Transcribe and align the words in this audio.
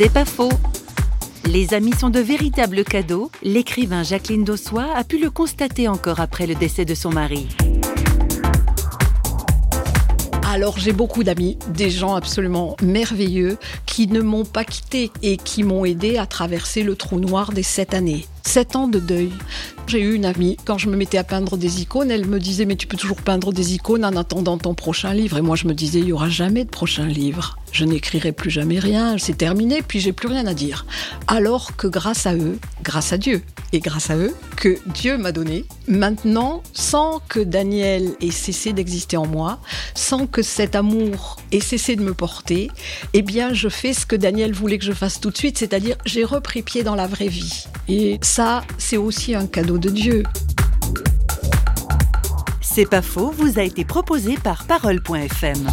C'est 0.00 0.12
pas 0.12 0.24
faux. 0.24 0.52
Les 1.44 1.74
amis 1.74 1.92
sont 1.92 2.08
de 2.08 2.20
véritables 2.20 2.84
cadeaux. 2.84 3.32
L'écrivain 3.42 4.04
Jacqueline 4.04 4.44
Dossois 4.44 4.86
a 4.94 5.02
pu 5.02 5.18
le 5.18 5.28
constater 5.28 5.88
encore 5.88 6.20
après 6.20 6.46
le 6.46 6.54
décès 6.54 6.84
de 6.84 6.94
son 6.94 7.10
mari. 7.10 7.48
Alors 10.48 10.78
j'ai 10.78 10.92
beaucoup 10.92 11.24
d'amis, 11.24 11.58
des 11.74 11.90
gens 11.90 12.14
absolument 12.14 12.76
merveilleux 12.80 13.58
qui 13.86 14.06
ne 14.06 14.20
m'ont 14.20 14.44
pas 14.44 14.64
quitté 14.64 15.10
et 15.24 15.36
qui 15.36 15.64
m'ont 15.64 15.84
aidé 15.84 16.16
à 16.16 16.26
traverser 16.26 16.84
le 16.84 16.94
trou 16.94 17.18
noir 17.18 17.50
des 17.50 17.64
sept 17.64 17.92
années. 17.92 18.24
Sept 18.44 18.76
ans 18.76 18.86
de 18.86 19.00
deuil. 19.00 19.32
J'ai 19.88 20.00
eu 20.00 20.14
une 20.14 20.26
amie, 20.26 20.56
quand 20.64 20.78
je 20.78 20.88
me 20.88 20.96
mettais 20.96 21.18
à 21.18 21.24
peindre 21.24 21.56
des 21.56 21.82
icônes, 21.82 22.12
elle 22.12 22.26
me 22.26 22.38
disait 22.38 22.66
mais 22.66 22.76
tu 22.76 22.86
peux 22.86 22.96
toujours 22.96 23.20
peindre 23.20 23.52
des 23.52 23.74
icônes 23.74 24.04
en 24.04 24.14
attendant 24.14 24.58
ton 24.58 24.74
prochain 24.74 25.12
livre. 25.12 25.38
Et 25.38 25.42
moi 25.42 25.56
je 25.56 25.66
me 25.66 25.74
disais 25.74 25.98
il 25.98 26.06
y 26.06 26.12
aura 26.12 26.28
jamais 26.28 26.64
de 26.64 26.70
prochain 26.70 27.06
livre. 27.06 27.58
Je 27.72 27.84
n'écrirai 27.84 28.32
plus 28.32 28.50
jamais 28.50 28.78
rien, 28.78 29.16
c'est 29.18 29.36
terminé, 29.36 29.82
puis 29.86 30.00
j'ai 30.00 30.12
plus 30.12 30.28
rien 30.28 30.46
à 30.46 30.54
dire. 30.54 30.86
Alors 31.26 31.76
que 31.76 31.86
grâce 31.86 32.26
à 32.26 32.34
eux, 32.34 32.58
grâce 32.82 33.12
à 33.12 33.18
Dieu, 33.18 33.42
et 33.72 33.80
grâce 33.80 34.10
à 34.10 34.16
eux, 34.16 34.34
que 34.56 34.78
Dieu 34.86 35.18
m'a 35.18 35.32
donné, 35.32 35.64
maintenant, 35.86 36.62
sans 36.72 37.20
que 37.28 37.40
Daniel 37.40 38.14
ait 38.20 38.30
cessé 38.30 38.72
d'exister 38.72 39.16
en 39.16 39.26
moi, 39.26 39.60
sans 39.94 40.26
que 40.26 40.42
cet 40.42 40.74
amour 40.74 41.36
ait 41.52 41.60
cessé 41.60 41.96
de 41.96 42.02
me 42.02 42.14
porter, 42.14 42.70
eh 43.12 43.22
bien 43.22 43.52
je 43.52 43.68
fais 43.68 43.92
ce 43.92 44.06
que 44.06 44.16
Daniel 44.16 44.52
voulait 44.52 44.78
que 44.78 44.84
je 44.84 44.92
fasse 44.92 45.20
tout 45.20 45.30
de 45.30 45.36
suite, 45.36 45.58
c'est-à-dire 45.58 45.96
j'ai 46.06 46.24
repris 46.24 46.62
pied 46.62 46.82
dans 46.82 46.94
la 46.94 47.06
vraie 47.06 47.28
vie. 47.28 47.66
Et 47.88 48.18
ça, 48.22 48.64
c'est 48.78 48.96
aussi 48.96 49.34
un 49.34 49.46
cadeau 49.46 49.78
de 49.78 49.90
Dieu. 49.90 50.22
C'est 52.60 52.88
pas 52.88 53.02
faux, 53.02 53.32
vous 53.36 53.58
a 53.58 53.62
été 53.62 53.84
proposé 53.84 54.36
par 54.36 54.64
Parole.fm. 54.64 55.66